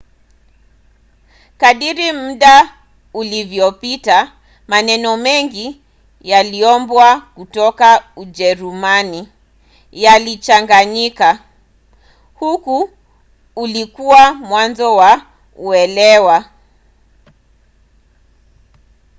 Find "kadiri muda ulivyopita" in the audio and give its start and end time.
1.61-4.17